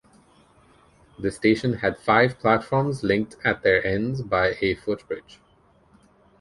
The 1.19 1.29
station 1.29 1.73
had 1.73 1.99
five 1.99 2.39
platforms 2.39 3.03
linked 3.03 3.35
at 3.43 3.61
their 3.61 3.85
ends 3.85 4.21
and 4.21 4.29
by 4.31 4.55
a 4.59 4.73
footbridge. 4.73 5.39